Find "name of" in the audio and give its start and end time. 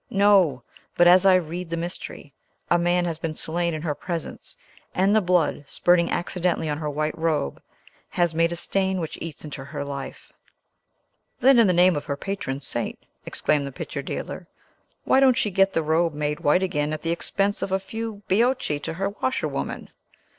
11.71-12.05